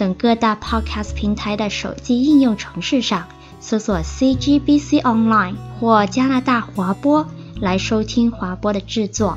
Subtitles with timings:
[0.00, 3.28] 等各大 Podcast 平台的手机应用程式上
[3.60, 7.26] 搜索 CGBC Online 或加拿大华播
[7.60, 9.36] 来收听华播的制作。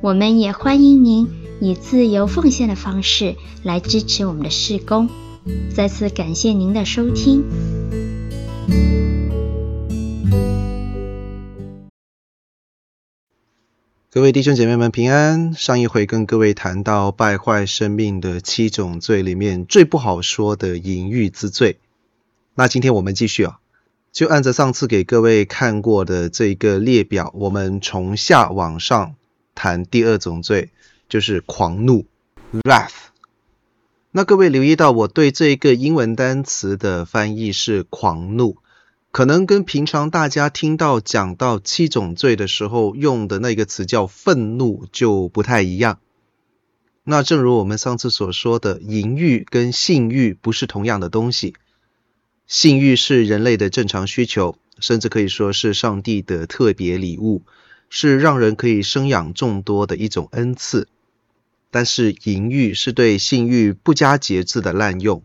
[0.00, 1.28] 我们也欢迎您
[1.60, 5.08] 以自由奉献的方式来支持我们的事工。
[5.74, 7.81] 再次感谢您的收听。
[14.14, 15.54] 各位弟兄姐妹们平安。
[15.54, 21.78] 上一回跟各位谈到败坏生命的七种罪里面最不好说的淫欲之罪。
[22.54, 23.58] 那今天我们继续啊，
[24.12, 29.14] 就按着上次给各位看过的这个列表，我们从下往上
[29.54, 30.68] 谈第二种罪，
[31.08, 32.04] 就是狂怒
[32.52, 32.90] （wrath）。
[34.10, 38.58] 那各位留意到我对这一个英文单词的翻译是狂怒。
[39.12, 46.00] 可能跟平常大家听到讲到七种罪的时候用的那个词叫愤怒就不太一样。
[47.04, 51.54] 那正如我们上次所说的，淫欲跟性欲不是同样的东西。
[52.46, 57.42] 性欲是人类的正常需求，甚至可以说是上帝的特别礼物，
[57.90, 60.88] 是让人可以生养众多的一种恩赐。
[61.70, 65.22] 但是淫欲是对性欲不加节制的滥用。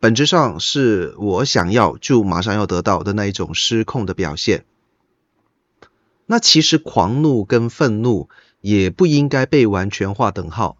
[0.00, 4.64] 本质上是我想要就马上要得到的那一种失控的表现。
[6.26, 8.28] 那其实狂怒跟愤怒
[8.60, 10.76] 也不应该被完全划等号。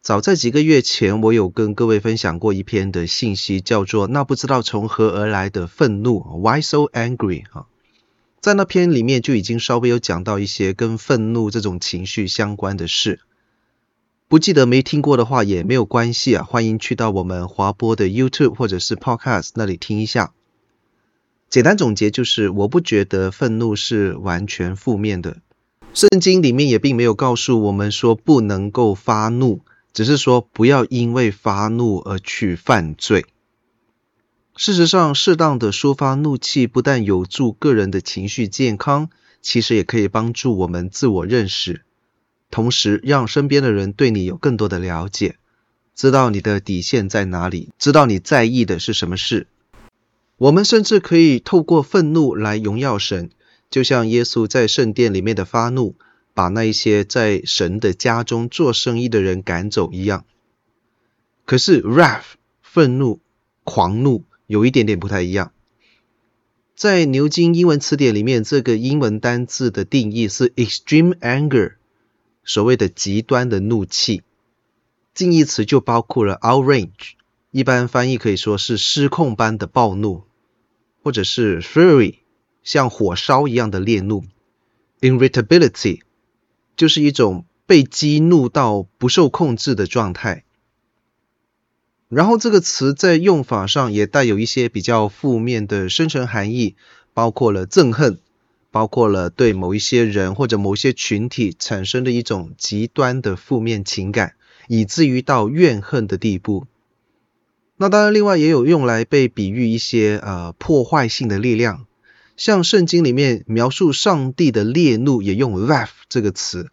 [0.00, 7.66] 早在几个月前，我有跟各位分享过一篇的信息，叫做“那不知道从何而来的愤怒 ”（Why so angry） 啊，
[8.40, 13.20] 在那篇里面就已经稍微有讲到一些跟愤怒这种情绪相关的事。
[14.26, 20.32] 不记得没听过的话也没有关系啊，欢迎去到我们华播的 YouTube 或者是 Podcast 那里听一下。
[21.50, 25.36] 简单总结就是，我不觉得愤怒是完全负面的。
[25.92, 29.60] 圣经里面也并没有告诉我们说不能够发怒，
[29.92, 33.26] 只是说不要因为发怒而去犯罪。
[34.56, 39.10] 事实上，适当的抒发怒气不但有助个人的情绪健康，
[39.42, 41.84] 其实也可以帮助我们自我认识。
[42.54, 45.38] 同时，让身边的人对你有更多的了解，
[45.92, 49.48] 知道你的底线在哪里，知道你在意的是什么事。
[50.36, 53.30] 我们甚至可以透过愤怒来荣耀神，
[53.70, 55.96] 就像耶稣在圣殿里面的发怒，
[56.32, 60.24] 把那一些在神的家中做生意的人赶走一样。
[61.44, 63.18] 可是，wrath 愤怒、
[63.64, 65.50] 狂怒有一点点不太一样。
[66.76, 71.72] 在牛津英文词典里面，这个英文单字的定义是 extreme anger。
[72.44, 74.22] 所谓的极端的怒气，
[75.14, 77.12] 近义词就包括了 outrage，
[77.50, 80.24] 一般翻译可以说是失控般的暴怒，
[81.02, 82.16] 或者是 fury，
[82.62, 84.24] 像火烧一样的烈怒
[85.00, 86.00] ，irritability，
[86.76, 90.44] 就是一种被激怒到不受控制的状态。
[92.08, 96.76] 然后这个词在用法上也带有一些比较负面的深层含义，
[97.12, 98.20] 包括了憎恨。
[98.74, 104.34] 包括了对某一些人或者某些群体产生的一种极端的负面情感，
[104.66, 106.66] 以至于到怨恨的地步。
[107.76, 111.86] 那当然，另外也有用来被比喻一些呃破坏性的力量，
[112.36, 116.72] 像圣经里面描述上帝的烈怒也用 wrath 这个词。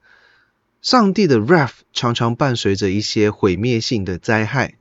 [0.82, 4.74] 上帝的 wrath 常常伴随着一些毁灭性的灾害。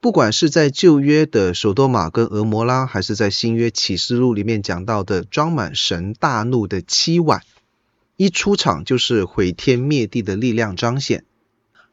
[0.00, 7.42] 不管是在旧约的首多玛跟俄摩拉，还是在新约启示录里面讲到的装满神大怒的七碗，
[8.16, 11.24] 一出场就是毁天灭地的力量彰显。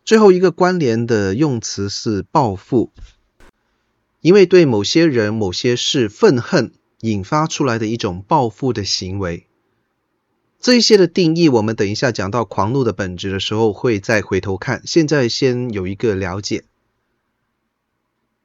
[0.05, 2.91] 最后一个关联的用词是报复，
[4.21, 9.47] 因为对某些人、某些事愤恨引发出来的一种报复的行为。
[10.59, 14.81] 这一些的定义，我们等一下讲到狂怒的本质的时候会再回头看。
[14.85, 16.65] 现在先有一个了解。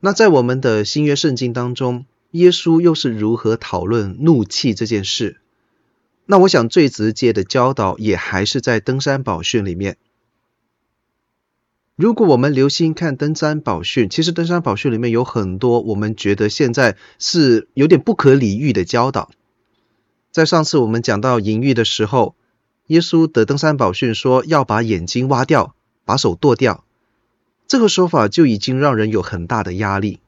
[0.00, 5.40] 那在我们的新约圣经当中，耶稣又是如何讨论怒气这件事？
[6.26, 9.96] 那我想最直接的教导也还是在登山宝训里面。
[11.96, 19.30] 如果我们留心看登山宝训，其实登山宝训里面有很多我们觉得现在是有点不可理喻的教导。
[20.30, 22.36] 在上次我们讲到淫欲的时候，
[22.86, 25.74] 耶稣的登山宝训说要把眼睛挖掉，
[26.04, 26.84] 把手剁掉。
[27.68, 30.20] 这个说法就已经让人有很大的压力。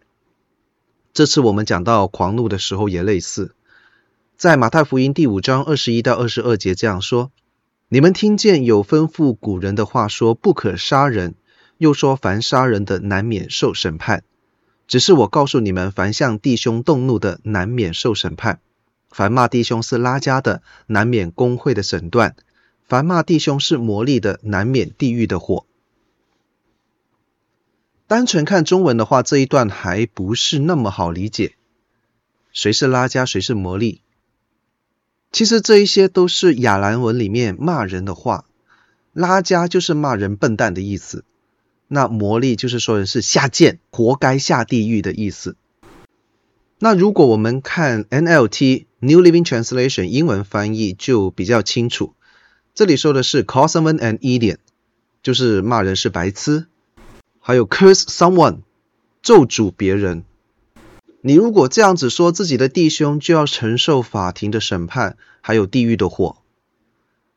[1.14, 3.54] 这次我们讲到狂怒的时候也类似，
[4.37, 7.32] 在马太福音第五章二十一到二十二节这样说
[7.88, 11.34] ：“你们听见有吩咐古人的话说，不可杀人，
[11.78, 14.22] 又说凡杀人的难免受审判。
[14.87, 18.56] 只是我告诉你们，凡向弟兄动怒的，难免受审判；
[19.10, 22.32] 凡骂弟兄是拉加的，难免公会的审断；
[22.87, 25.64] 凡骂弟兄是魔利的，难免地狱的火。”
[28.10, 31.54] 单纯看中文的话，这一段还不是那么好理解。
[32.52, 34.00] 谁是拉加，谁是魔力？
[35.30, 38.46] 其实这一些都是亚兰文里面骂人的话。
[39.12, 41.24] 拉加就是骂人笨蛋的意思，
[41.86, 45.54] 那魔力就是说人是下贱，活该下地狱的意思。
[46.80, 52.14] 那如果我们看 NLT New Living Translation 英文翻译就比较清楚，
[52.74, 54.58] 这里说的是 "cosmon and idiot，
[55.22, 56.66] 就是骂人是白痴。
[57.50, 58.58] 还有 curse someone，
[59.23, 60.23] 咒诅别人。
[61.20, 66.37] 你如果这样子说自己的弟兄，就要承受法庭的审判，还有地狱的火。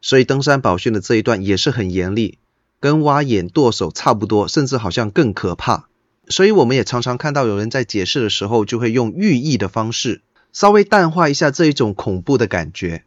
[0.01, 2.37] 所以登山宝训的这一段也是很严厉，
[2.79, 5.87] 跟挖眼剁手差不多，甚至好像更可怕。
[6.27, 10.21] 所以我们也常常看到有人在解释的时候，就会用寓意的方式，
[10.51, 13.03] 稍微淡化一下这一种恐怖的感觉。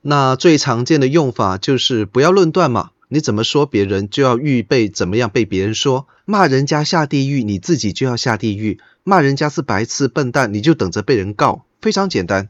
[0.00, 2.92] 那最常见的用法就是不要论断嘛。
[3.12, 6.08] 你怎么说别人，就要预备怎么样被别人说。
[6.24, 8.80] 骂人家下地狱，你自己就要下地狱。
[9.04, 11.66] 骂人家是白痴笨蛋，你就等着被人告。
[11.82, 12.48] 非常简单。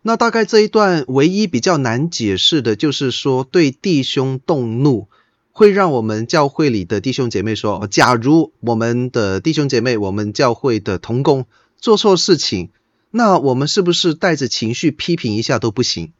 [0.00, 5.08] 那大概这一段唯一比较难解释的就是说，对弟兄动怒，
[5.52, 11.44] 会让我们教会里的弟兄姐妹说：假如我们的弟兄姐妹，我们教会的同工
[11.78, 12.70] 做错事情，
[13.10, 16.12] 那我们是不是带着情绪批评一下都不行？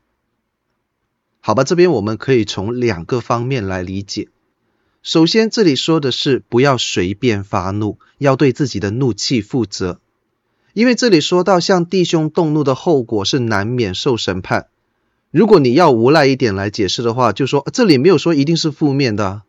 [1.40, 4.28] 好吧，这边我们可以从两个方面来理解。
[5.02, 10.00] 首先，这里说的是不要随便发怒，要对自己的怒气负责。
[10.74, 14.66] 因为这里说到向弟兄动怒的后果是难免受审判。
[15.30, 19.42] 如果你要无赖一点来解释的话，就说这里没有说一定是负面的。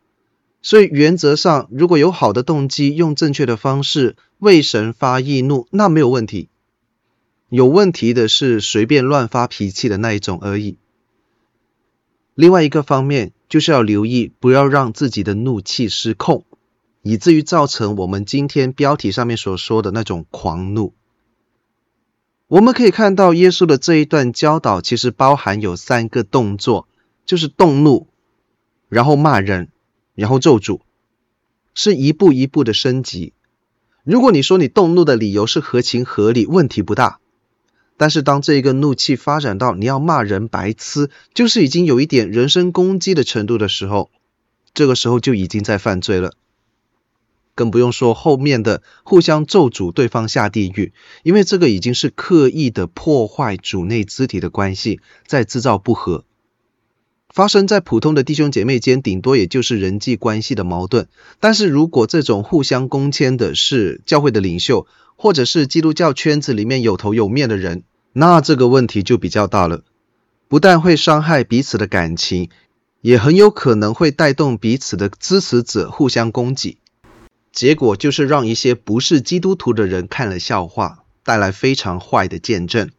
[0.62, 6.48] 所以原则上，如果有好的动机，用正确的方式为神发义怒，那没有问题。
[7.48, 10.76] 有问题的是随便乱发脾气的那一种而已。
[12.40, 16.46] 另外一个方面就是要留意，不要让自己的怒气失控，
[17.02, 20.94] 以至于造成我们今天标题上面所说的那种狂怒。
[22.48, 26.88] 我们可以看到，耶稣的这一段教导其实包含有三个动作，
[27.26, 28.06] 就是动怒，
[28.88, 29.68] 然后骂人，
[30.14, 30.80] 然后咒诅，
[31.74, 33.34] 是一步一步的升级。
[34.02, 37.19] 如果你说你动怒的理由是合情合理，问题不大。
[38.00, 44.10] 但是当这一个怒气发展到你要骂人白痴，就是已经有一点人身攻击的程度的时候，
[44.72, 46.32] 这个时候就已经在犯罪了。
[47.54, 50.94] 更不用说后面的互相咒诅对方下地狱，
[51.24, 56.24] 因为这个已经是刻意的破坏主内肢体的关系，在制造不和。
[57.32, 61.08] 发生在普通的弟兄姐妹间，顶多也就是人际关系的矛盾。
[61.38, 64.86] 但是如果这种互相攻讦的是教会的领袖，
[65.16, 69.84] 或者是基督教圈子里面有头有面的人，那这个问题就比较大了，
[70.48, 72.50] 不但会伤害彼此的感情，
[73.00, 76.78] 也很有可能会带动彼此的支持者互相攻击，
[77.52, 82.90] 结果就是让一些不是基督徒的人看了笑话，带来非常坏的见证，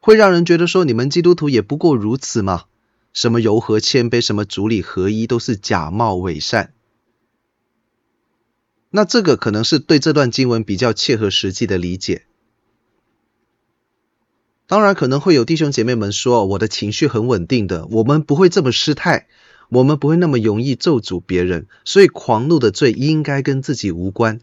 [0.00, 2.64] 会让人觉得说，你们基督徒也不过如此嘛，
[3.18, 6.72] 什么柔和谦卑，什么主理合一，都是假冒伪善。
[8.90, 12.26] 那这个可能是对这段经文比较切合实际的理解。
[14.68, 19.26] 当然，可能会有弟兄姐妹们说，我的情绪很稳定的，我们不会这么失态，
[19.68, 24.40] 我们不会那么容易咒诅别人，所以狂怒的罪应该跟自己无关。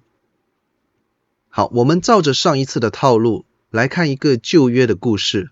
[1.47, 5.51] 好，我们照着上一次的套路来看一个旧约的故事，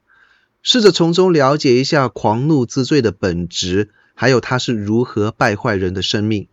[0.64, 6.48] 试着从中了解一下狂怒之罪的本质，还有它是如何败坏人的生命。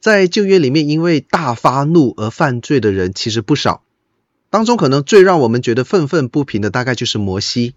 [0.00, 3.84] 在旧约里面，因为大发怒而犯罪的人其实不少。
[4.48, 7.74] 当中可能最让我们觉得愤愤不平的，大概就是摩西。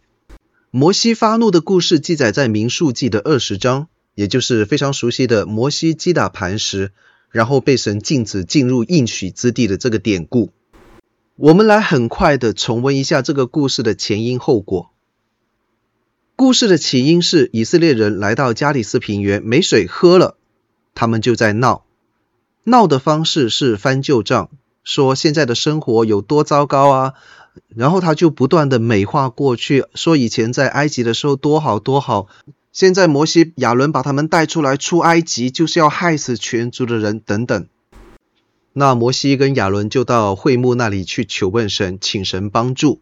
[0.72, 6.92] 摩西发怒的故事记载在民数记的二十章，也就是非常熟悉的摩西击打磐石，
[7.32, 10.51] 然后被神禁止进入应许之地的这个典故。
[11.39, 14.89] 我们来很快的重温一下这个故事的前因后果。
[16.36, 20.36] 故事的起因是以色列人来到加利斯平原没水喝了，
[20.96, 21.86] 他们就在闹，
[22.63, 24.50] 闹的方式是翻旧账。
[24.84, 27.13] 说现在的生活有多糟糕啊，
[27.67, 32.27] 然后他就不断的美化过去，说以前在埃及的时候多好多好，
[32.72, 37.67] 现在摩西亚伦把他们带出来出埃及，就是要害死全族的人等等。
[38.79, 43.01] 那摩西跟亚伦就到会幕那里去求问神，请神帮助。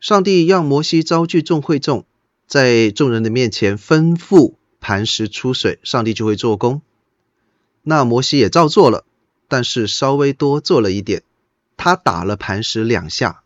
[0.00, 2.04] 上帝让摩西招聚众会众，
[2.46, 6.82] 在众人的面前吩咐磐石出水，上帝就会做工。
[7.80, 9.06] 那摩西也照做了，
[9.48, 11.22] 但是稍微多做了一点，
[11.78, 13.44] 他打了磐石两下，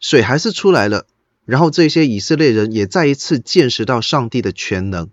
[0.00, 1.06] 水还是出来了。
[1.46, 5.08] 然后这些以色列人也再一次见识到上帝的全能。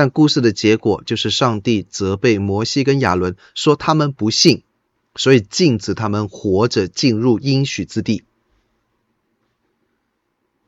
[0.00, 4.62] 但故事的结果就是上帝责备摩西跟亚伦，说他们不信，
[5.14, 8.24] 所以禁止他们活着进入应许之地。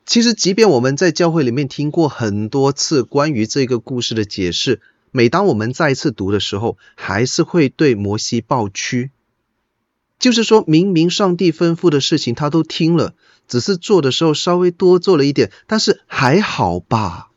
[0.05, 9.13] 其实，即便我们在教会里面听过很多次关于这个故事的解释，每当我们再次读的时候，还是会对摩西抱屈。
[10.19, 13.15] 就是说明明上帝吩咐的事情他都听了，
[13.49, 17.31] 只是做的时候稍微多做了一点，但是还好吧。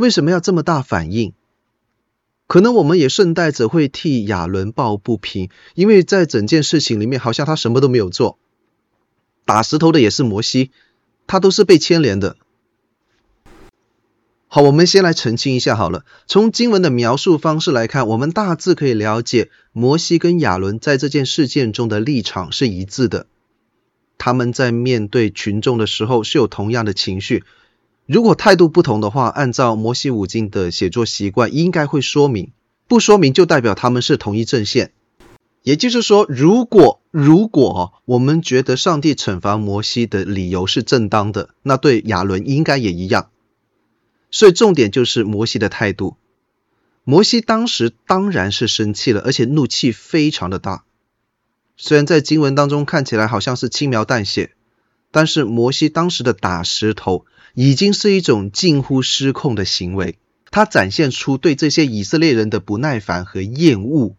[0.00, 1.34] 为什么要这么大反应？
[2.46, 8.38] 可能我们也顺带着会替亚伦抱不平，因为在整件事情里面，好像他什么都没有做，
[9.44, 10.70] 打石头的也是摩西，
[11.26, 12.38] 他都是被牵连的。
[14.48, 16.06] 好，我们先来澄清一下好了。
[16.26, 23.26] 从经文的描述方式来看，我们大致可以了解，摩西跟亚伦在这件事件中的立场是一致的。
[24.16, 27.44] 他们在面对群众的时候是有同样的情绪。
[28.12, 32.48] 如果态度不同的话，按照摩西五经的写作习惯，应该会说明；
[32.88, 34.90] 不说明，就代表他们是同一阵线。
[35.62, 43.30] 也就是说，如果如果我们觉得上帝惩罚摩西的理由是正当的，那对亚伦应该也一样。
[44.32, 46.16] 所以重点就是摩西的态度。
[47.04, 50.82] 摩西当时当然是生气了，而且怒气非常的大。
[51.76, 54.50] 虽然在经文当中看起来好像是轻描淡写，
[55.12, 57.24] 但是摩西当时的打石头。
[57.62, 60.16] 已经是一种近乎失控的行为，
[60.50, 64.16] 他展现出对这些以色列人的不耐烦和厌恶。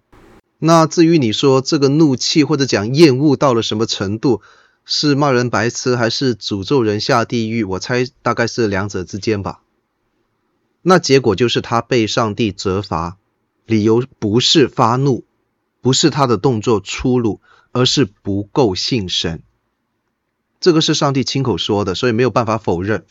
[0.60, 4.44] 那至于你说这个怒气或者讲厌恶到了什么程度，
[4.86, 7.64] 是骂人白痴还是诅咒人下地狱？
[7.64, 9.64] 我猜大概是两者之间吧。
[10.84, 13.18] 那结果就是他被上帝责罚，
[13.66, 15.26] 理由不是发怒，
[15.82, 19.42] 不是他的动作粗鲁，而是不够信神。
[20.60, 23.04] 这个是上帝亲口说的，所以没有办法否认。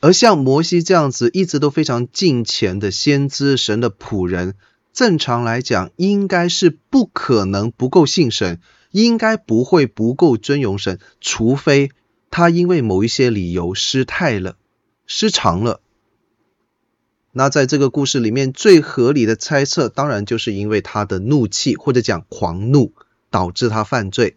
[0.00, 4.54] 而像摩西这样子一直都非常敬虔的先知神的仆人，
[4.92, 11.90] 正常来讲应该是不可能不够信神，应该不会不够尊荣神，除非
[12.30, 14.56] 他因为某一些理由失态了、
[15.06, 15.80] 失常了。
[17.32, 22.94] 那在这个故事里面，最合理的猜测，当然就是因为他的怒气或者讲狂怒，
[23.30, 24.36] 导致他犯罪。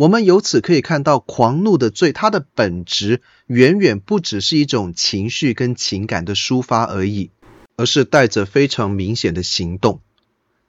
[0.00, 7.32] 我们由此可以看到，狂怒的罪，它的本质远远不只是一种情绪跟情感的抒发而已，
[7.76, 10.00] 而是带着非常明显的行动。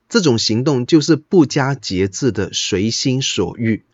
[0.10, 3.86] 这种行动就是不加节制的随心所欲。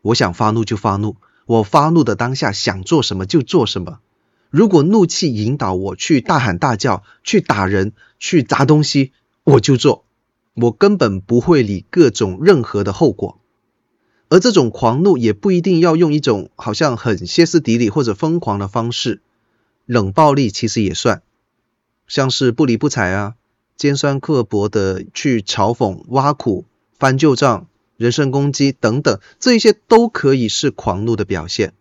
[0.00, 4.00] 我想发怒就发怒，我发怒的当下想做什么就做什么。
[4.48, 9.12] 如果怒气引导我去大喊大叫、去打人、去砸东西，
[9.44, 10.06] 我就做，
[10.54, 13.39] 我根本不会理各种任何的后果。
[14.30, 19.20] 而这种狂怒也不一定要用一种好像很歇斯底里或者疯狂的方式，
[19.86, 21.22] 冷暴力其实也算，
[22.06, 23.34] 像是不理不睬啊，
[23.76, 26.64] 尖酸刻薄的去嘲讽、挖苦、
[26.96, 31.74] 翻旧账、人身攻击等等，这一些都可以是狂怒的表现。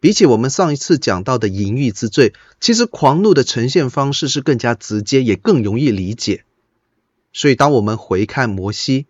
[0.00, 6.44] 比起我们上一次讲到的淫欲之罪，其实狂怒的呈现方式是更加直接，也更容易理解。
[7.32, 9.06] 所以当我们回看摩西，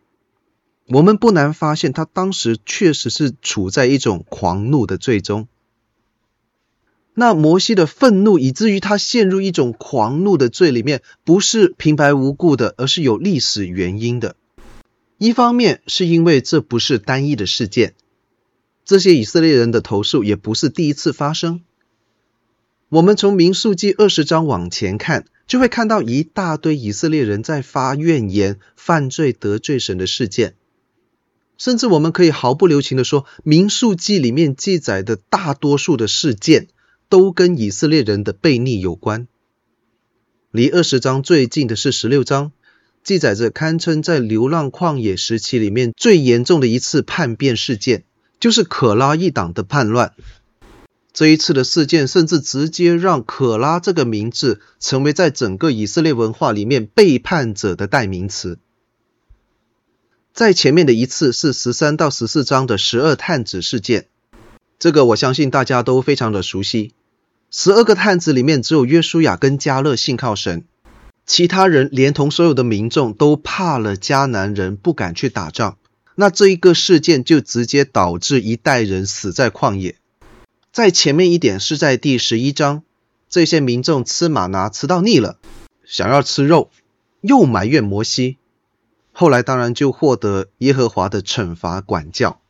[0.93, 5.49] 我们不难发现，他当时确实是处在一种狂怒的罪中。
[7.15, 14.37] 那摩西的愤怒，以至于他陷入一种狂怒的罪里面，不是平白无故的，而是有历史原因的。
[15.17, 17.95] 一方面是因为这不是单一的事件，
[18.85, 21.63] 这些以色列人的投诉也不是第一次发生。
[22.91, 30.55] 我们从民数记二十章往前看，就会看到一大堆以色列人在发怨言、犯罪得罪神的事件。
[31.59, 36.69] 甚至我们可以毫不留情地说，《民数记》里面记载的大多数的事件，
[37.09, 39.29] 都跟以色列人的悖逆有关。
[40.51, 42.53] 离二十章最近的是十六章，
[43.05, 48.05] 记载着堪称在流浪旷野时期里面最严重的一次叛变事件，
[48.41, 50.15] 就是可拉一党的叛乱。
[51.13, 58.59] 这一次的事件，甚至直接让可拉这个名字成为在整个以色列文化里面背叛者的代名词。
[60.33, 64.07] 在前面的一次是十三到十四章的十二探子事件，
[64.79, 66.95] 这个我相信大家都非常的熟悉。
[67.51, 70.65] 十二个探子里面只有约书亚跟迦勒信靠神，
[71.27, 75.77] 其他人连同所有的民众都怕了迦南人，不敢去打仗。
[76.15, 79.97] 那这一个事件就直接导致一代人死在旷野。
[80.73, 82.83] 在前面一点是在第十一章，
[83.29, 85.37] 这些民众吃马拿吃到腻了，
[85.85, 86.71] 想要吃肉，
[87.21, 88.39] 又埋怨摩西。
[89.12, 92.40] 后来当然就获得耶和华的惩罚管教。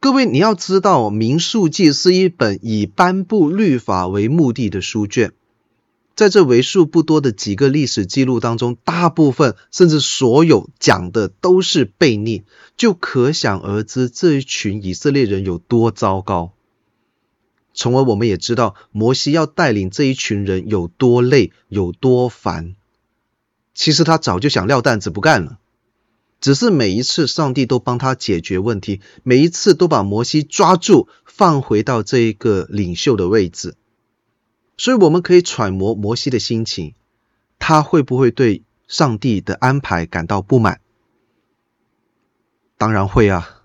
[0.00, 5.32] 各位，你要知道，《民数记》是一本以颁布律法为目的的书卷。
[6.16, 12.44] 在这为数不多的几个历史记录当中，大部分甚至所有讲的都是悖逆，
[12.76, 16.52] 就可想而知这一群以色列人有多糟糕。
[17.72, 22.74] 从而我们也知道，摩西要带领这一群人有多累，有多烦。
[23.74, 25.58] 其实他早就想撂担子不干了，
[26.40, 33.76] 只是每一次上帝都帮他解决问题，每一次都把摩西抓住，放回到这一个领袖的位置。
[34.76, 36.94] 所以我们可以揣摩摩西的心情，
[37.58, 40.80] 他会不会对上帝的安排感到不满？
[42.78, 43.62] 当然会啊！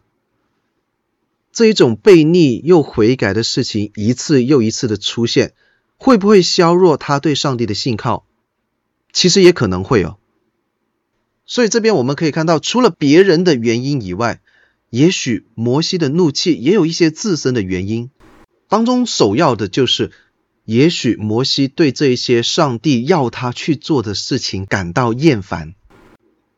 [1.54, 5.54] 这一种悖逆又悔改的事情一次又一次的出现，
[5.98, 8.26] 会不会削弱他对上帝的信靠？
[9.16, 10.18] 其实也可能会哦。
[11.46, 14.42] 所以这边我们可以看到，除了别人的原因以外，
[14.90, 18.10] 也许摩西的怒气也有一些自身的原因，
[18.68, 20.12] 当中首要的就是。
[20.66, 25.76] 也许摩西对这些上帝要他去做的事情感到厌烦，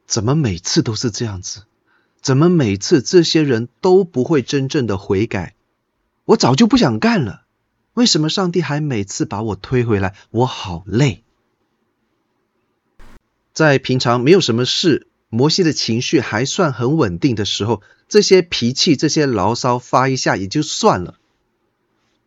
[0.06, 1.64] 怎么每次都是这样子？
[2.22, 5.56] 怎么每次这些人都不会真正的悔改？
[6.24, 7.42] 我早就不想干了，
[7.96, 10.16] 为什么上帝还每次把我推回来？
[10.32, 11.26] 我好累。
[13.58, 21.18] 在平常没有什么事，摩西的情绪还算很稳定的时候，这些脾气、这些牢骚发一下也就算了。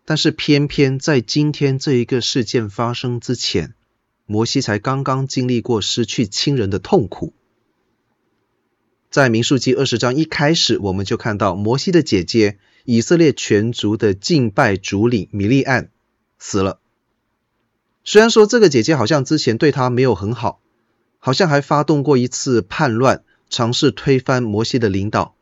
[0.05, 3.75] 但是偏偏在今天这一个事件发生之前，
[4.27, 7.33] 摩西才刚刚经历过失去亲人的痛苦。
[9.09, 15.91] 在民数记二十章一开始，我们就看到摩西的姐姐以色列全族的敬拜主领米利暗
[16.41, 16.81] 死了。
[18.03, 20.61] 虽然说这个姐姐好像之前对他没有很好，
[21.21, 25.35] 好像还发动过一次叛乱，尝试推翻摩西的领导，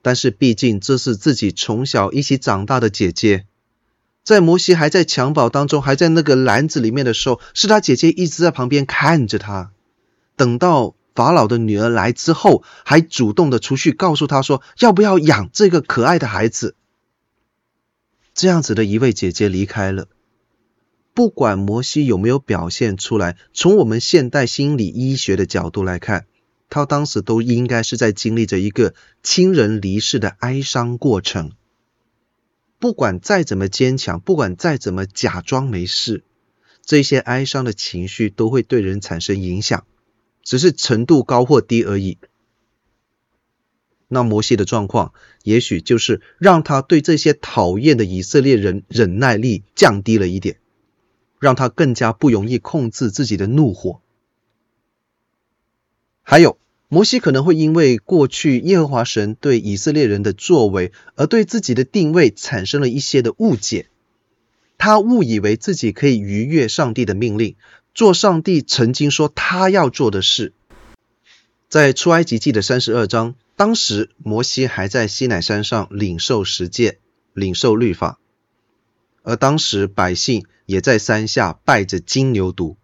[0.00, 3.44] 但是毕竟这是自己从小一起长大的姐姐。
[4.24, 9.72] 在摩西还在襁褓当中，还在那个篮子里面的时候，是他姐姐一直在旁边看着他。
[10.36, 16.76] 等到法老的女儿来之后，还主动的出去告诉他说，要不要养这个可爱的孩子。
[18.34, 20.06] 这样子的一位姐姐离开了，
[21.18, 26.26] 不管摩西有没有表现出来，从我们现代心理医学的角度来看，
[26.70, 31.50] 他当时都应该是在经历着一个亲人离世的哀伤过程。
[32.78, 36.22] 不管再怎么坚强，不管再怎么假装没事，
[36.84, 39.86] 这些哀伤的情绪都会对人产生影响，
[40.44, 42.18] 只是程度高或低而已。
[44.06, 50.60] 那摩西的状况，也许就是让他对这些讨厌的以色列人忍耐力降低了一点，
[51.38, 54.00] 让他更加不容易控制自己的怒火。
[56.22, 56.58] 还有。
[56.90, 63.90] 摩西可能会因为过去耶和华神对以色列人的作为，而对自己的定位产生了一些的误解。
[64.78, 67.56] 他误以为自己可以逾越上帝的命令，
[67.92, 70.54] 做上帝曾经说他要做的事。
[71.68, 77.00] 在出埃及记的三十二章，当时摩西还在西乃山上领受十诫、
[77.34, 78.18] 领受律法，
[79.22, 82.76] 而当时百姓也在山下拜着金牛犊。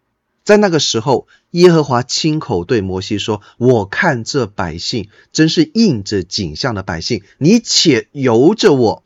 [0.42, 9.04] 在那个时候，耶和华亲口对摩西说：“我看这百姓真是应着景象的百姓，你且由着我，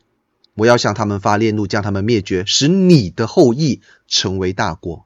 [0.53, 5.05] 我要向他们发烈怒，将他们灭绝，使你的后裔成为大国。”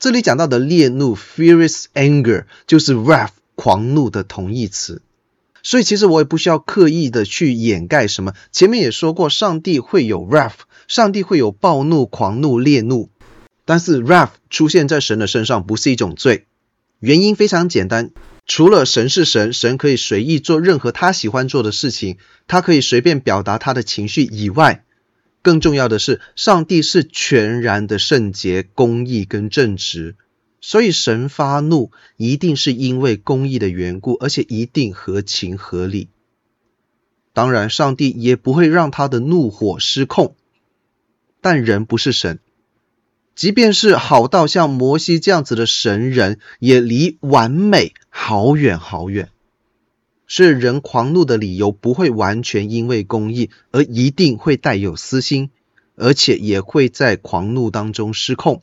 [0.00, 5.02] 这里讲到的烈怒 （furious anger） 就是 wrath 狂怒的同义词，
[5.62, 8.32] 所以其实我也不需要刻意的去掩盖什么。
[8.52, 13.10] 前面也说过，上帝会有 wrath，上帝会有暴怒、狂怒、烈怒。
[13.64, 16.46] 但是 wrath 出现在神的身上不是一种罪，
[17.00, 18.12] 原因非常简单，
[18.46, 22.16] 除了神是神，神可以随意做任何他喜欢做的事情，
[22.46, 24.84] 他可以随便表达他的情绪以外，
[25.42, 30.16] 更重要的是，上帝是全然的圣洁、公义跟正直，
[30.60, 36.08] 所以神发怒一定是因为公义的缘故，而且一定合情合理。
[37.32, 40.34] 当然，上帝也不会让他的怒火失控，
[41.40, 42.40] 但人不是神。
[43.36, 49.30] 即便是好到像摩西这样子的神人，也离完美好远好远。
[50.26, 55.50] 是人狂怒的理由不会完全因为公义，而一定会带有私心，
[55.94, 58.62] 而且也会在狂怒当中失控。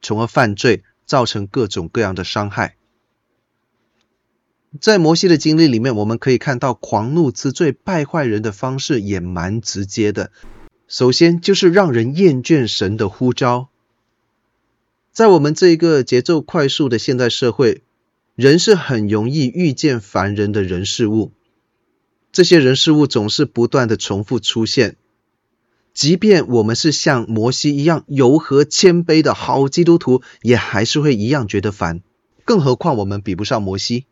[0.00, 2.76] 从而犯罪，造成各种各样的伤害。
[4.80, 10.32] 在摩西的经历里面，我们可以看到狂怒之罪败坏人的方式也蛮直接的。
[10.88, 13.68] 首先就是让人厌倦神的呼召。
[15.12, 17.82] 在我们这一个节奏快速的现代社会，
[18.34, 21.30] 人是很容易遇见烦人的人事物。
[22.32, 24.96] 这些人事物总是不断的重复出现，
[25.94, 32.02] 即便我们是像摩西一样柔和谦卑的好基督徒，也还是会一样觉得烦。
[32.44, 34.04] 更何况我们比不上摩西。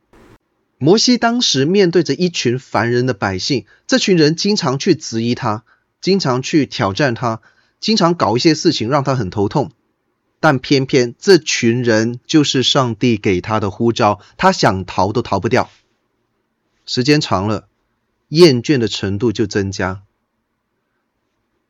[0.78, 5.64] 摩西当时面对着一群烦人的百姓，这群人经常去质疑他，
[6.00, 7.40] 经常去挑战他，
[7.80, 9.72] 经常搞一些事情让他很头痛。
[10.40, 15.68] 但偏偏这群人就是上帝给他的呼召，他想逃都逃不掉。
[16.86, 17.66] 时间长了。
[18.28, 20.00] 厌倦的程度就增加，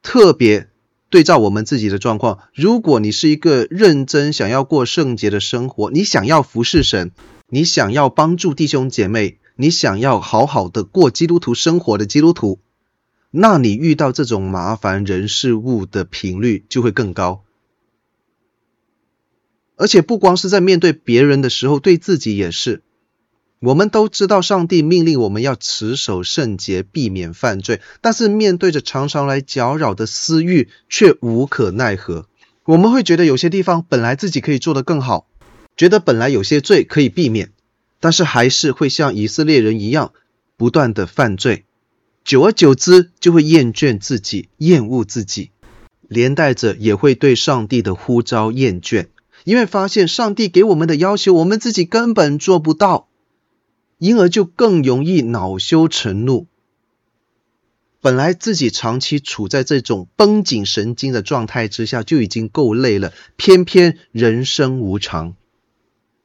[0.02, 0.68] 特别
[1.08, 7.12] 对照我们自己的状况，如果你是一个认真想要过圣洁的生活，你想要服侍神，
[7.48, 12.58] 你想要帮助弟兄姐妹，你想要好好的过基督徒生活的基督徒，
[13.30, 17.44] 那你遇到这种麻烦人事物的频率就会更高，
[19.76, 22.82] 而且不光是在面对别人的时候，对自己也是。
[23.62, 27.80] 我们都知道，上帝命令我们要持守圣洁，避免犯罪。
[28.00, 32.26] 但是面对着常常来搅扰的私欲，却无可奈何。
[32.64, 35.28] 我们会觉得有些地方本来自己可以做得更好，
[35.76, 37.52] 觉得本来有些罪可以避免，
[38.00, 40.12] 但是还是会像以色列人一样，
[40.56, 41.64] 不断的犯罪。
[42.24, 45.52] 久而久之，就会厌倦自己，厌恶自己，
[46.08, 49.06] 连带着也会对上帝的呼召厌倦，
[49.44, 53.06] 因为发现上帝给我们的要求，我们自己根本做不到。
[54.02, 56.48] 因而就更容易恼羞成怒。
[58.00, 65.36] 本来自己长期处在这种绷紧神经的状态之下就已经够累了，偏偏人生无常，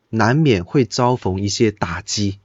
[0.09, 2.39] 难免会遭逢一些打击。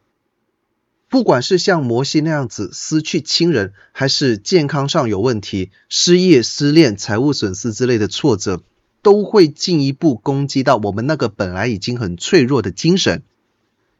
[1.09, 8.63] 不管是像摩西那样子失去亲人，还是健康上有问题、失业、失恋、财务损失之类的挫折，
[9.01, 13.23] 都会进一步攻击到我们那个本来已经很脆弱的精神。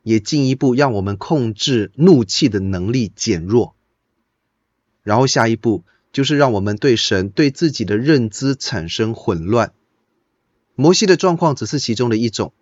[0.03, 3.75] 也进一步让我们控制怒气的能力减弱，
[5.03, 9.73] 然后下一步就是让我们对神、对自己的认知产生混乱。
[10.75, 12.53] 摩西的状况只是其中的一种，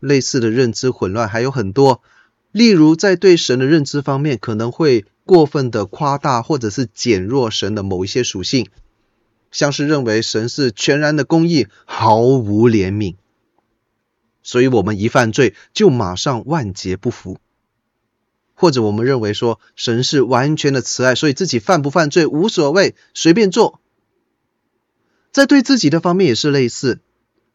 [0.00, 2.02] 类似的认知混乱还有很多。
[2.50, 8.68] 例如，在对神的认知方面，可能会过分的夸大或者是减弱神的某一些属性，
[9.50, 13.14] 像是认为神是全然的公义，毫无怜悯。
[14.42, 17.38] 所以，我们一犯罪就马上万劫不复，
[18.54, 23.80] 或者我们认为说神是完全的慈爱，所以自己犯不犯罪无所谓，随便做。
[25.30, 27.00] 在对自己的方面也是类似，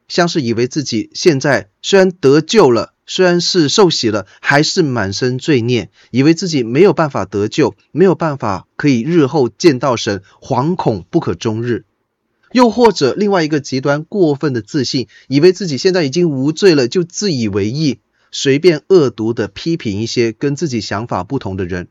[0.07, 11.85] 像是以为自己现在虽然得救了，虽然是受洗了，还是满身罪孽，以为自己没有办法得救，没有办法可以日后见到神，惶恐不可终日。
[12.57, 17.99] 又或者另外一个极端，过分的自信，以为自己现在已经无罪了，就自以为意，
[18.31, 21.87] 随便恶毒的批评一些跟自己想法不同的人。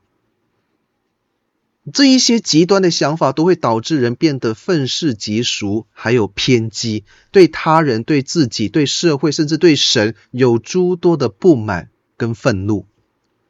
[1.92, 12.87] 这一些极端的想法都会导致人变得愤世嫉俗，还有偏激，对他人、对自己、对社会，甚至对神有诸多的不满跟愤怒。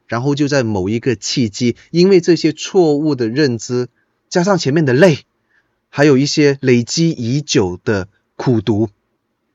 [0.05, 3.87] 然后就在某一个契机，因为这些错误的认知，
[4.29, 5.25] 加上前面的累。
[5.97, 8.89] 还有一些累积已久的苦毒，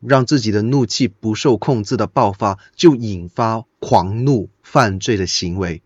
[0.00, 5.82] 让自己的怒气不受控制的爆发，就引发狂怒犯罪的行为，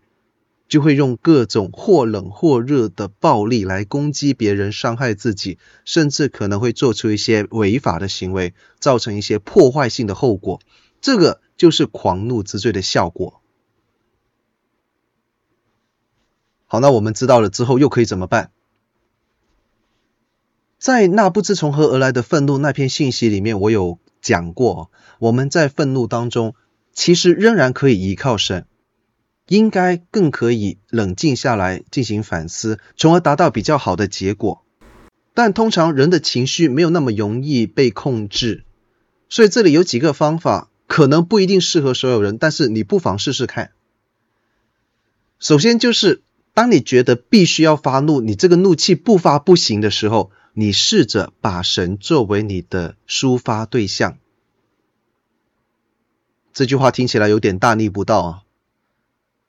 [0.67, 10.59] 就会用各种或冷或热的暴力来攻击别人，伤害自己，甚至可能会做出一些违法的行为，造成一些破坏性的后果。
[11.01, 13.43] 这个就是狂怒之罪的效果。
[16.65, 18.49] 好，那我们知道了之后，又可以怎么办？
[20.77, 26.53] 在那不知从何而来的愤怒那篇信息里面，我有讲过，我们在愤怒当中，
[26.93, 28.67] 其实仍然可以依靠神，
[29.47, 34.63] 应该更可以冷静下来进行反思，从而达到比较好的结果。
[35.33, 38.63] 但通常人的情绪没有那么容易被控制，
[39.29, 43.71] 所以这里有几个方法，可能不一定适合所有人，但是你不妨试试看。
[45.39, 46.21] 首先就是，
[46.53, 50.29] 当你觉得必须要发怒，你这个怒气不发不行的时候。
[50.59, 54.17] 你试着把神作为你的抒发对象。
[56.51, 58.41] 这句话听起来有点大逆不道啊。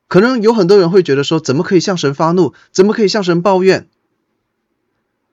[0.07, 2.53] 可能有很多人会觉得说，怎么可以向神发怒？
[2.73, 3.89] 怎么可以向神抱怨？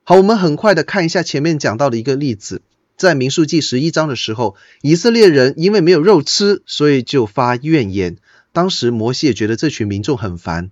[0.03, 2.61] 好，我们很快的看一下前面讲到的一个例子。
[2.95, 8.15] 在民数记十一章的时候，以色列人因为没有肉吃，所以就发怨言。
[8.53, 10.71] 当时摩西也觉得这群民众很烦。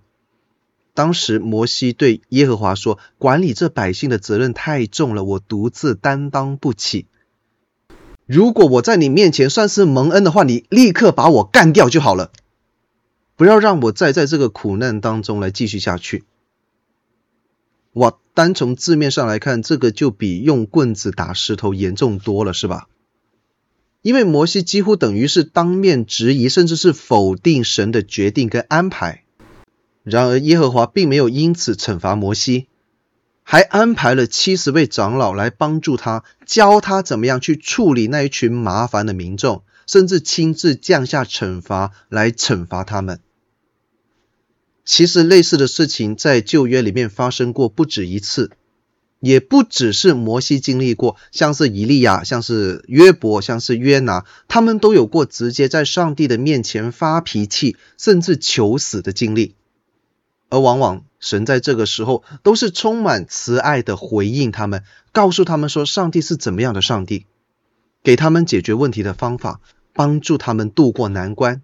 [0.94, 7.06] 当时摩西对耶和华说：“管理这百姓的责任太重了，我独自担当不起。
[8.26, 12.30] 如果我在你面前算是蒙恩的话，你立刻把我干掉就好了，
[13.34, 16.24] 不要让我再在这个苦难当中来继续下去。”
[17.94, 22.88] 哇，单从字面上来看，这个就比用棍子打石头严重多了，是吧？
[24.02, 29.23] 因为摩西几乎等于是当面质疑，甚至是否定神的决定跟安排。
[30.04, 32.68] 然而耶和华并没有因此惩罚摩西，
[33.42, 43.18] 还安排了七十位长老来帮助他，教他怎么样去处理那一群麻烦的民众，甚至亲自降下惩罚来惩罚他们。
[44.84, 48.50] 其实类似的事情在旧约里面发生过不止一次。
[49.20, 59.54] 也不只是摩西经历过，像是以利亚，像是约伯，像是约拿，他们都有过直接在上帝的面前发脾气，甚至求死的经历。
[60.54, 67.26] 而往往神在这个时候都是充满慈爱的回应他们，告诉他们说上帝是怎么样的上帝，
[68.04, 69.60] 给他们解决问题的方法，
[69.92, 71.60] 帮助他们渡过难关。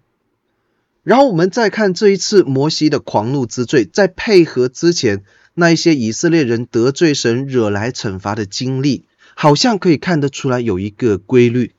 [1.03, 5.23] 然后我们再看这一次摩西的狂怒之罪，在配合之前。
[5.53, 11.73] 那一些以色列人得罪神惹来惩罚的经历，好像可以看得出来有一个规律，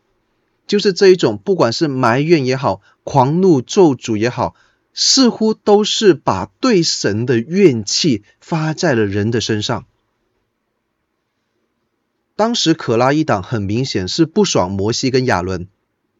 [0.67, 4.55] 就是这一种不管是埋怨也好，狂怒咒诅也好，
[4.95, 9.87] 似乎都是把对神的怨气发在了人的身上。
[12.37, 15.69] 当时可拉一党很明显是不爽摩西跟亚伦，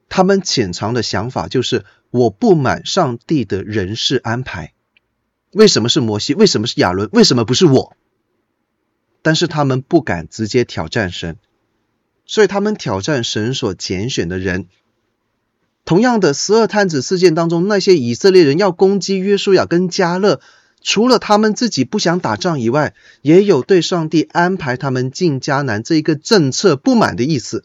[0.09, 4.75] 他们潜藏的想法就是我不满上帝的人事安排。
[5.53, 6.35] 为什么是摩西？
[6.35, 7.09] 为什么是亚伦？
[7.13, 7.97] 为什么不是我？
[9.23, 11.37] 但是他们不敢直接挑战神，
[12.25, 14.67] 所以他们挑战神所拣选的人。
[15.85, 20.41] 同样的，十二探子事件当中，那些以色列人要攻击约书亚跟迦勒，
[20.81, 27.65] 除了他们自己不想打仗以外，也有对上帝安排他们进迦南这一个政策不满的意思。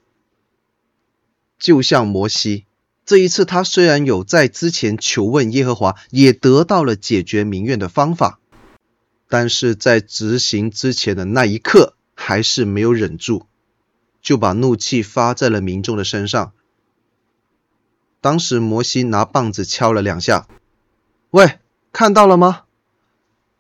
[1.59, 2.65] 就像摩西。
[3.05, 8.41] 这一次，他虽然有在之前求问耶和华，也得到了解决民怨的方法，
[9.29, 13.45] 但是在执行之前的那一刻，还是没有忍住，
[14.21, 16.51] 就把怒气发在了民众的身上。
[18.21, 20.47] 当时摩西拿棒子敲了两下，
[21.31, 21.59] 喂，
[21.91, 22.61] 看到了吗？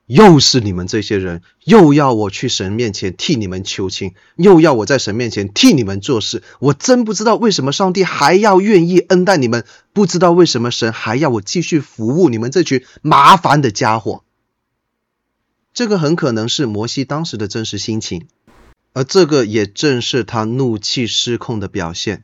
[0.05, 6.43] 又是你们这些人，又要我去神面前替你们求情，又要我在神面前替你们做事。
[6.59, 14.23] 我真不知道为什么上帝还要愿意恩待你们，不知道为什么神还要我继续服务你们这群麻烦的家伙。
[15.73, 18.29] 这个很可能是摩西当时的真实心情，
[18.93, 22.23] 而这个也正是他怒气失控的表现。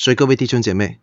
[0.00, 1.00] 所以各位弟兄姐妹，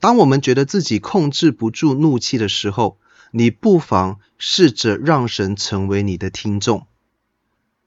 [0.00, 2.96] 当我们觉得自己控制不住怒气的时候，
[3.30, 6.86] 你不妨试着让神成为你的听众，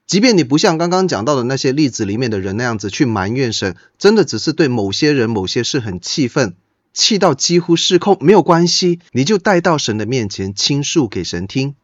[0.06, 6.54] 即便你不像刚刚讲到的那些例子里面的人那样子去埋怨神，真的只是对某些人、某些事很气愤，
[6.92, 11.74] 气到几乎失控，没有关系，你就带到神的面前倾诉给神听。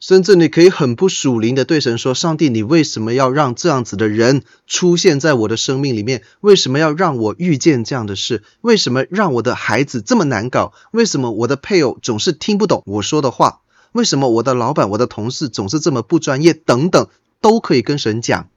[0.00, 6.22] 甚至你可以很不属灵的对神说：“上帝，你为什么要让这样子的人出现在我的生命里面？
[6.40, 8.44] 为什么要让我遇见这样的事？
[8.60, 10.72] 为什么让我的孩子这么难搞？
[10.92, 13.62] 为什么我的配偶总是听不懂我说的话？
[13.90, 16.54] 为什么我的老板、我的同事总是这么不专业？
[16.54, 17.08] 等等，
[17.40, 18.50] 都可以跟神讲。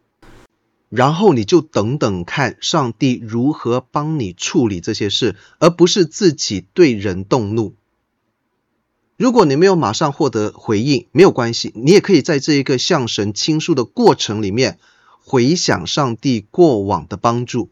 [0.89, 7.73] 然后你就等等看上帝如何帮你处理这些事，而不是自己对人动怒。”
[9.21, 14.79] 如果你没有马上获得回应，没有关系，你也可以在这一个向神倾诉的过程里面
[15.23, 17.69] 回想上帝过往的帮助。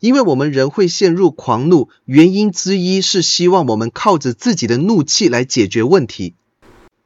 [0.00, 6.34] 因为我们人会陷入狂怒，原因之一是希望我们靠着自己的怒气来解决问题。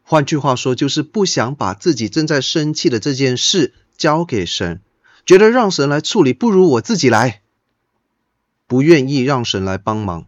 [0.05, 4.81] 换句话说，就是不想把自己正在生气的这件事交给神，
[5.27, 7.43] 觉得让神来处理不如我自己来，
[8.69, 10.27] 不愿意让神来帮忙。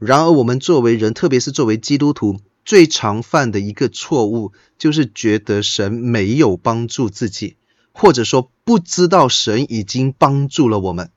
[0.00, 7.56] 然而，我们作为人，特别是作为基督徒，最常犯的一个错误，就是觉得神没有帮助自己，
[7.92, 11.10] 或者说不知道神已经帮助了我们。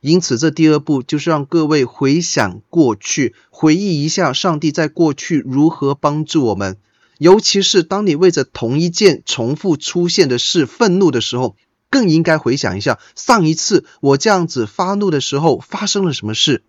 [0.00, 6.78] 因此，这第二步就是让各位回想过去，回忆一下上帝在过去如何帮助我们。
[7.18, 11.56] 尤其是当你为着同一件重复出现的事愤怒的时候，
[11.90, 16.62] 更应该回想一下上一次我这样子发怒的时候发生了什么事。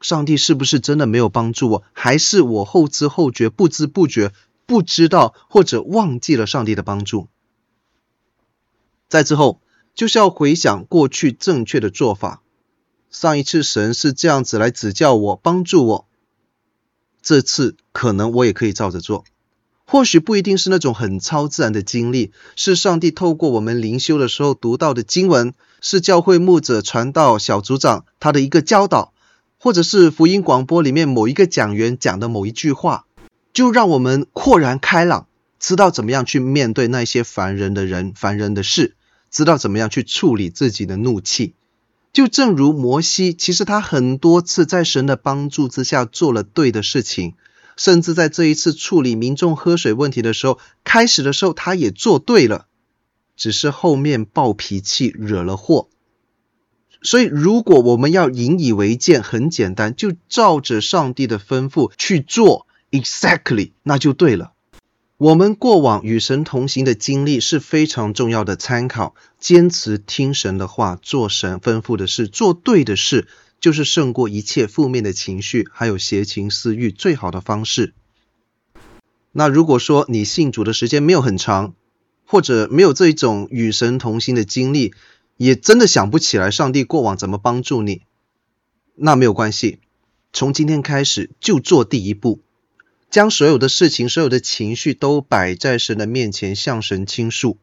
[0.00, 1.82] 上帝是不是真的没有帮助我？
[1.92, 4.32] 还是我后知后觉、不知不觉、
[4.66, 7.28] 不知道或者忘记了上帝的帮助？
[9.08, 9.60] 在之后，
[9.94, 12.42] 就是要回想过去正确的做法。
[13.10, 16.06] 上一次神是这样子来指教我、帮助我，
[17.20, 19.24] 这次可能我也可以照着做。
[19.84, 29.12] 或许不一定是那种很超自然的经历，是上帝透过我们灵修的时候读到的经文，是教会牧者传道小组长他的一个教导，
[29.62, 33.04] 或者是福音广播里面某一个讲员讲的某一句话，
[33.52, 35.26] 就让我们豁然开朗，
[35.58, 38.94] 知道怎么样去面对那些烦人的人、烦人的事，
[39.30, 41.52] 知道怎么样去处理自己的怒气。
[42.10, 47.34] 就正如摩西，其实他很多次在神的帮助之下做了对的事情。
[47.76, 52.66] 甚至在这一次处理民众喝水问题的时候，开始的时候他也做对了，
[53.36, 55.88] 只是后面暴脾气惹了祸。
[57.02, 64.52] 所以，如果我们要引以为鉴，很简单，就照着上帝的吩咐去做，exactly，那就对了。
[65.16, 73.28] 我们过往与神同行的经历是非常重要的参考，坚持听神的话，做神吩咐的事，做对的事。
[73.60, 77.92] 就是胜过一切负面的情绪，还有邪情私欲最好的方式。
[79.32, 81.74] 那如果说你信主的时间没有很长，
[82.24, 84.94] 或者没有这种与神同行的经历，
[85.40, 88.02] 也真的想不起来上帝过往怎么帮助你，
[88.94, 89.78] 那没有关系，
[90.34, 92.40] 从今天开始就做第一步，
[93.10, 97.56] 将所有的事情、所有的情绪都摆在神的面前，向神倾诉。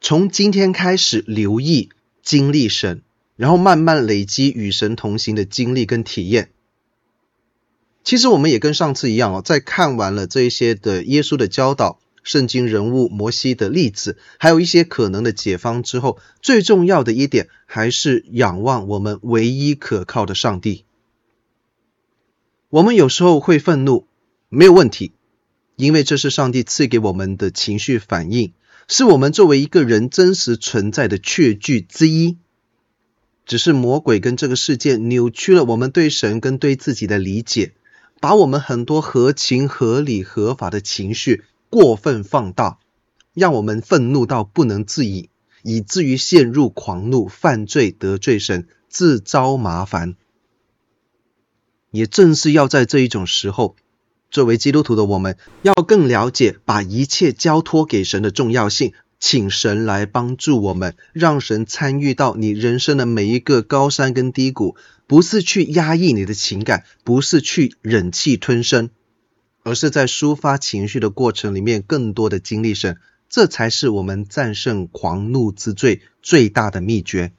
[0.00, 1.88] 从今天开始留意
[2.22, 3.02] 经历神。
[3.36, 6.52] 然后慢慢累积与神同行的经历跟体验。
[8.02, 20.84] 其实我们也跟上次一样哦，在看完了这一些的耶稣的教导、圣经人物摩西的例子，还有一些可能的解方之后，最重要的一点还是仰望我们唯一可靠的上帝。
[22.68, 24.08] 我们有时候会愤怒，
[24.48, 25.12] 没有问题，
[25.76, 28.52] 因为这是上帝赐给我们的情绪反应，
[28.88, 32.38] 是我们作为一个人真实存在的确据之一。
[33.44, 37.74] 只是魔鬼跟这个世界扭曲了我们对神跟对自己的理解，
[38.20, 41.44] 把我们很多合情合理合法的情绪
[41.76, 42.78] 过分放大，
[43.34, 45.28] 让我们愤怒到不能自已，
[45.62, 50.14] 以至于陷入狂怒、犯罪、得罪神、自招麻烦。
[51.90, 53.76] 也正是要在这一种时候，
[54.30, 58.94] 作为基督徒的我们，要更了解把一切交托给神的重要性。
[59.20, 68.88] 请神来帮助我们，让神参与到你人生的每一个高山跟低谷，不是去压抑你的情感，不是去忍气吞声，
[69.66, 77.32] 而是在抒发情绪的过程里面，更多的经历神，这才是我们战胜狂怒之罪最大的秘诀。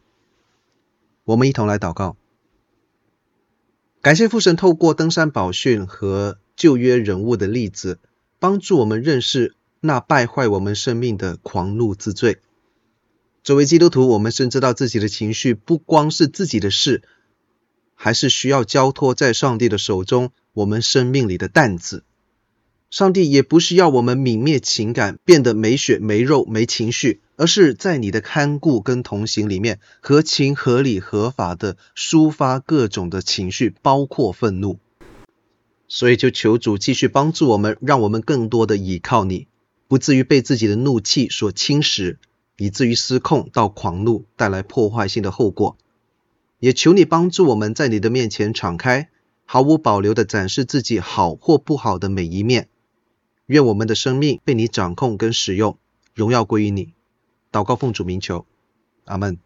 [1.24, 2.18] 我们一同来祷告，
[4.02, 7.98] 感谢父神透过登山宝训和旧约人物的例子，
[8.40, 9.56] 帮助我们认识。
[9.80, 12.42] 那败坏我们生命的狂怒之罪。
[13.42, 17.04] 作为基督徒，我们深知道自己的情绪不光是自己的事，
[17.96, 22.04] 还是需要交托在上帝的手中，我们生命里的担子。
[22.90, 34.80] 上帝也不是要我们泯灭情感，变得没血没肉没情绪，而是在你的看顾跟同行里面，合情合理合法的抒发各种的情绪，包括愤怒。
[35.90, 39.48] 所以就求主继续帮助我们，让我们更多的倚靠你。
[39.90, 42.18] 不至于被自己的怒气所侵蚀，
[42.58, 45.78] 以至于失控到狂怒，带来破坏性的后果。
[46.60, 49.10] 也求你帮助我们在你的面前敞开，
[49.46, 52.70] 毫无保留地展示自己好或不好的每一面。
[53.48, 55.78] 愿我们的生命被你掌控跟使用，
[56.14, 56.94] 荣耀归于你。
[57.50, 58.46] 祷告奉主名求，
[59.06, 59.40] 阿门。